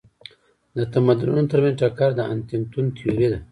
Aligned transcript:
د 0.77 0.79
تمدنونو 0.93 1.49
ترمنځ 1.51 1.75
ټکر 1.81 2.09
د 2.15 2.19
هانټینګټون 2.29 2.85
تيوري 2.97 3.27
ده. 3.31 3.39